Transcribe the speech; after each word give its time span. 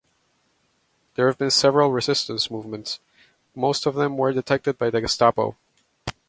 There 1.13 1.27
have 1.27 1.37
been 1.37 1.51
several 1.51 1.91
resistance 1.91 2.49
movements, 2.49 2.99
most 3.53 3.85
of 3.85 3.93
them 3.93 4.17
were 4.17 4.33
detected 4.33 4.79
by 4.79 4.89
the 4.89 4.99
Gestapo. 4.99 5.55